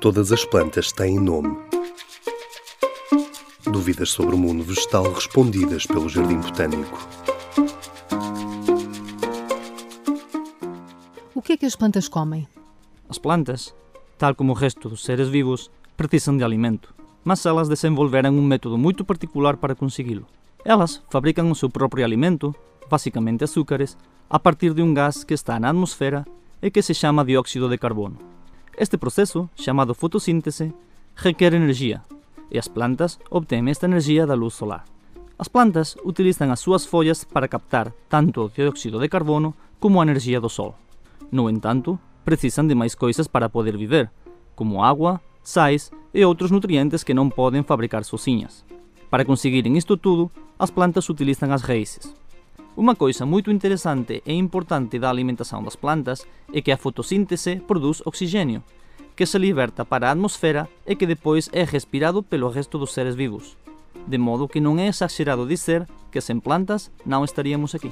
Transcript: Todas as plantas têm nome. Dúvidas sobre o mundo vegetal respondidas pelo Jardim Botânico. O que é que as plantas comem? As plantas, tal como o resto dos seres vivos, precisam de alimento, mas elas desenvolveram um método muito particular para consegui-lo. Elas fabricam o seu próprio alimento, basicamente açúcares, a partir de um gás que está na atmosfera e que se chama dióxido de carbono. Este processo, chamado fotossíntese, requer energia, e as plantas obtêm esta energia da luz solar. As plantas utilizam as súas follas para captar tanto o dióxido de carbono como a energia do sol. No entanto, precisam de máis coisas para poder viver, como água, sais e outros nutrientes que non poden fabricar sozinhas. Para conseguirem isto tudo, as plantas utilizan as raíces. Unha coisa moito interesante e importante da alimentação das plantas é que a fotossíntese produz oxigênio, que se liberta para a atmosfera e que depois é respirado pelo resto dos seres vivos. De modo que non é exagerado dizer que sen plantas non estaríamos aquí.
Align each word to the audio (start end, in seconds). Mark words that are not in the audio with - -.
Todas 0.00 0.32
as 0.32 0.46
plantas 0.46 0.92
têm 0.92 1.20
nome. 1.20 1.58
Dúvidas 3.70 4.08
sobre 4.08 4.34
o 4.34 4.38
mundo 4.38 4.64
vegetal 4.64 5.12
respondidas 5.12 5.84
pelo 5.84 6.08
Jardim 6.08 6.38
Botânico. 6.40 6.98
O 11.34 11.42
que 11.42 11.52
é 11.52 11.56
que 11.58 11.66
as 11.66 11.76
plantas 11.76 12.08
comem? 12.08 12.48
As 13.10 13.18
plantas, 13.18 13.74
tal 14.16 14.34
como 14.34 14.52
o 14.52 14.54
resto 14.54 14.88
dos 14.88 15.04
seres 15.04 15.28
vivos, 15.28 15.70
precisam 15.98 16.34
de 16.34 16.44
alimento, 16.44 16.94
mas 17.22 17.44
elas 17.44 17.68
desenvolveram 17.68 18.30
um 18.30 18.42
método 18.42 18.78
muito 18.78 19.04
particular 19.04 19.58
para 19.58 19.74
consegui-lo. 19.74 20.26
Elas 20.64 21.02
fabricam 21.10 21.50
o 21.50 21.54
seu 21.54 21.68
próprio 21.68 22.06
alimento, 22.06 22.56
basicamente 22.88 23.44
açúcares, 23.44 23.98
a 24.30 24.38
partir 24.38 24.72
de 24.72 24.80
um 24.80 24.94
gás 24.94 25.24
que 25.24 25.34
está 25.34 25.60
na 25.60 25.68
atmosfera 25.68 26.24
e 26.62 26.70
que 26.70 26.80
se 26.80 26.94
chama 26.94 27.22
dióxido 27.22 27.68
de 27.68 27.76
carbono. 27.76 28.39
Este 28.80 28.96
processo, 28.96 29.50
chamado 29.54 29.92
fotossíntese, 29.92 30.72
requer 31.14 31.52
energia, 31.52 32.00
e 32.50 32.56
as 32.58 32.66
plantas 32.66 33.20
obtêm 33.28 33.68
esta 33.68 33.84
energia 33.84 34.26
da 34.26 34.32
luz 34.32 34.54
solar. 34.54 34.86
As 35.38 35.48
plantas 35.48 35.98
utilizam 36.02 36.50
as 36.50 36.60
súas 36.60 36.86
follas 36.86 37.22
para 37.22 37.46
captar 37.46 37.92
tanto 38.08 38.40
o 38.40 38.48
dióxido 38.48 38.98
de 38.98 39.10
carbono 39.10 39.54
como 39.78 40.00
a 40.00 40.04
energia 40.04 40.40
do 40.40 40.48
sol. 40.48 40.74
No 41.30 41.50
entanto, 41.50 42.00
precisam 42.24 42.66
de 42.66 42.74
máis 42.74 42.94
coisas 42.96 43.28
para 43.28 43.50
poder 43.52 43.76
viver, 43.76 44.08
como 44.56 44.82
água, 44.82 45.20
sais 45.42 45.92
e 46.14 46.24
outros 46.24 46.50
nutrientes 46.50 47.04
que 47.04 47.12
non 47.12 47.28
poden 47.28 47.68
fabricar 47.68 48.08
sozinhas. 48.08 48.64
Para 49.12 49.28
conseguirem 49.28 49.76
isto 49.76 50.00
tudo, 50.00 50.32
as 50.56 50.72
plantas 50.72 51.04
utilizan 51.12 51.52
as 51.52 51.68
raíces. 51.68 52.16
Unha 52.78 52.94
coisa 52.94 53.26
moito 53.26 53.50
interesante 53.50 54.22
e 54.22 54.32
importante 54.32 55.02
da 55.02 55.10
alimentação 55.10 55.58
das 55.58 55.74
plantas 55.74 56.22
é 56.54 56.62
que 56.62 56.70
a 56.70 56.78
fotossíntese 56.78 57.58
produz 57.66 57.98
oxigênio, 58.06 58.62
que 59.18 59.26
se 59.26 59.42
liberta 59.42 59.84
para 59.84 60.06
a 60.06 60.14
atmosfera 60.14 60.70
e 60.86 60.94
que 60.94 61.06
depois 61.06 61.50
é 61.52 61.66
respirado 61.66 62.22
pelo 62.22 62.48
resto 62.48 62.78
dos 62.78 62.94
seres 62.94 63.18
vivos. 63.18 63.58
De 64.06 64.18
modo 64.22 64.46
que 64.46 64.62
non 64.62 64.78
é 64.78 64.86
exagerado 64.86 65.50
dizer 65.50 65.90
que 66.14 66.22
sen 66.22 66.38
plantas 66.38 66.94
non 67.02 67.26
estaríamos 67.26 67.74
aquí. 67.74 67.90